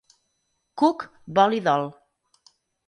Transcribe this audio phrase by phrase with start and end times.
[0.83, 1.05] Cook
[1.41, 1.89] vol i dol.